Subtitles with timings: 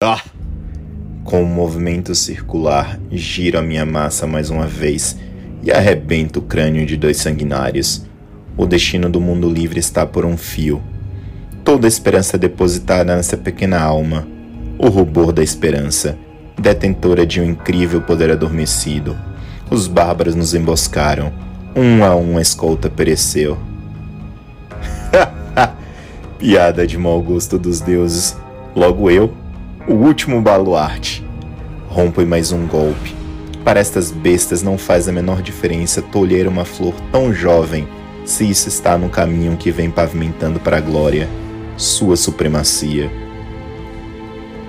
[0.00, 0.22] Ah!
[1.24, 5.18] Com um movimento circular, giro a minha massa mais uma vez
[5.60, 8.06] e arrebento o crânio de dois sanguinários.
[8.56, 10.80] O destino do mundo livre está por um fio.
[11.64, 14.24] Toda a esperança depositada nessa pequena alma,
[14.78, 16.16] o rubor da esperança,
[16.56, 19.18] detentora de um incrível poder adormecido.
[19.68, 21.32] Os bárbaros nos emboscaram.
[21.74, 23.58] Um a um a escolta pereceu.
[26.38, 28.36] Piada de mau gosto dos deuses.
[28.76, 29.34] Logo eu,
[29.88, 31.24] o último baluarte.
[31.88, 33.16] Rompo mais um golpe.
[33.64, 37.88] Para estas bestas não faz a menor diferença tolher uma flor tão jovem
[38.22, 41.26] se isso está no caminho que vem pavimentando para a glória,
[41.78, 43.10] sua supremacia.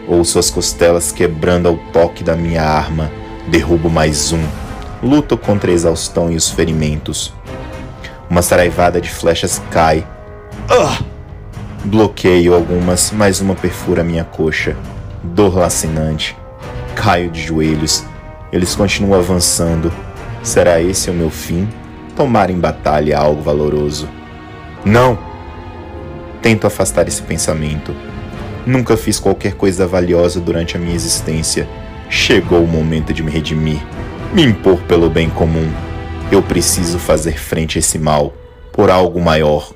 [0.07, 3.11] Ouço as costelas quebrando ao toque da minha arma,
[3.49, 4.41] derrubo mais um.
[5.03, 7.33] Luto contra a exaustão e os ferimentos.
[8.29, 10.07] Uma saraivada de flechas cai.
[10.69, 11.03] Ah!
[11.83, 14.77] Bloqueio algumas, mais uma perfura minha coxa.
[15.23, 16.37] Dor lacinante.
[16.95, 18.03] Caio de joelhos.
[18.51, 19.91] Eles continuam avançando.
[20.41, 21.67] Será esse o meu fim?
[22.16, 24.09] Tomar em batalha algo valoroso.
[24.85, 25.17] Não!
[26.41, 27.94] Tento afastar esse pensamento.
[28.66, 31.67] Nunca fiz qualquer coisa valiosa durante a minha existência.
[32.09, 33.81] Chegou o momento de me redimir,
[34.33, 35.69] me impor pelo bem comum.
[36.31, 38.33] Eu preciso fazer frente a esse mal,
[38.72, 39.73] por algo maior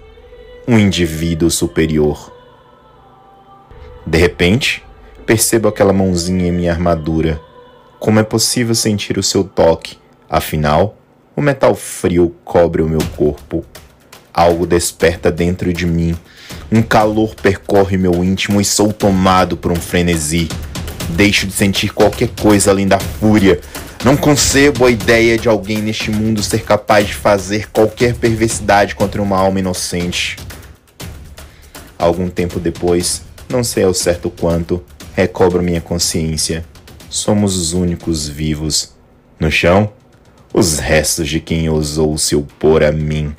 [0.68, 2.32] um indivíduo superior.
[4.06, 4.84] De repente,
[5.24, 7.40] percebo aquela mãozinha em minha armadura.
[8.00, 9.98] Como é possível sentir o seu toque?
[10.30, 10.98] Afinal,
[11.36, 13.66] o metal frio cobre o meu corpo.
[14.34, 16.16] Algo desperta dentro de mim.
[16.72, 20.50] Um calor percorre meu íntimo e sou tomado por um frenesi.
[21.10, 23.60] Deixo de sentir qualquer coisa além da fúria.
[24.04, 29.22] Não concebo a ideia de alguém neste mundo ser capaz de fazer qualquer perversidade contra
[29.22, 30.38] uma alma inocente.
[31.98, 34.84] Algum tempo depois, não sei ao certo quanto,
[35.16, 36.66] recobro minha consciência.
[37.10, 38.94] Somos os únicos vivos.
[39.40, 39.92] No chão,
[40.54, 43.36] os restos de quem ousou se opor a mim.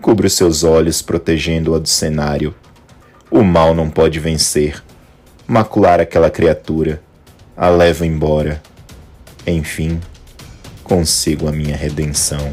[0.00, 2.54] Cubro seus olhos, protegendo-a do cenário.
[3.30, 4.82] O mal não pode vencer.
[5.46, 7.02] Macular aquela criatura.
[7.56, 8.62] A levo embora.
[9.46, 10.00] Enfim,
[10.82, 12.50] consigo a minha redenção.